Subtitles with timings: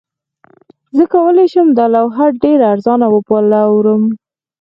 [0.95, 4.01] زه کولی شم دا لوحه ډیره ارزانه وپلورم